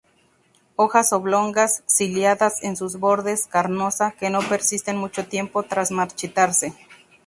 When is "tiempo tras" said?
5.27-5.91